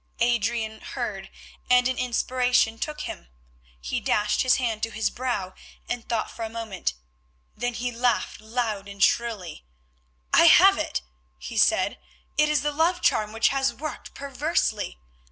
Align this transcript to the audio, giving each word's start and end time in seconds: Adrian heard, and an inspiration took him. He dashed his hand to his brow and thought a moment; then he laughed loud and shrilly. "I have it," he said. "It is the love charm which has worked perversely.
Adrian 0.19 0.81
heard, 0.81 1.29
and 1.69 1.87
an 1.87 1.99
inspiration 1.99 2.79
took 2.79 3.01
him. 3.01 3.27
He 3.79 3.99
dashed 4.01 4.41
his 4.41 4.55
hand 4.55 4.81
to 4.81 4.89
his 4.89 5.11
brow 5.11 5.53
and 5.87 6.09
thought 6.09 6.33
a 6.39 6.49
moment; 6.49 6.95
then 7.55 7.75
he 7.75 7.91
laughed 7.91 8.41
loud 8.41 8.87
and 8.87 9.03
shrilly. 9.03 9.63
"I 10.33 10.45
have 10.45 10.79
it," 10.79 11.03
he 11.37 11.55
said. 11.55 11.99
"It 12.35 12.49
is 12.49 12.63
the 12.63 12.71
love 12.71 13.01
charm 13.03 13.31
which 13.31 13.49
has 13.49 13.75
worked 13.75 14.15
perversely. 14.15 14.97